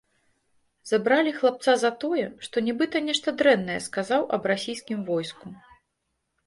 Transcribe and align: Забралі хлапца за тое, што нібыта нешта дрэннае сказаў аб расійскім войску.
Забралі 0.91 1.33
хлапца 1.39 1.75
за 1.83 1.91
тое, 2.05 2.23
што 2.47 2.65
нібыта 2.71 3.05
нешта 3.11 3.37
дрэннае 3.43 3.79
сказаў 3.91 4.21
аб 4.41 4.53
расійскім 4.55 4.99
войску. 5.13 5.45